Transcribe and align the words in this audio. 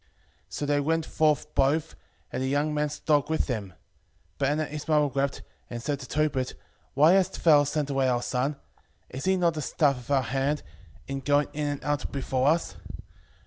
So 0.49 0.65
they 0.65 0.79
went 0.79 1.05
forth 1.05 1.53
both, 1.53 1.93
and 2.33 2.41
the 2.41 2.47
young 2.47 2.73
man's 2.73 2.97
dog 2.97 3.29
with 3.29 3.45
them. 3.45 3.67
5:17 3.67 3.73
But 4.39 4.49
Anna 4.49 4.65
his 4.65 4.87
mother 4.87 5.05
wept, 5.05 5.43
and 5.69 5.79
said 5.79 5.99
to 5.99 6.07
Tobit, 6.07 6.55
Why 6.95 7.13
hast 7.13 7.43
thou 7.43 7.63
sent 7.65 7.91
away 7.91 8.07
our 8.09 8.23
son? 8.23 8.55
is 9.11 9.25
he 9.25 9.37
not 9.37 9.53
the 9.53 9.61
staff 9.61 9.97
of 9.99 10.09
our 10.09 10.23
hand, 10.23 10.63
in 11.07 11.19
going 11.19 11.49
in 11.53 11.67
and 11.67 11.83
out 11.83 12.11
before 12.11 12.47
us? 12.47 12.77